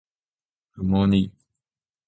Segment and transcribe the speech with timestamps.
[0.73, 1.31] くもり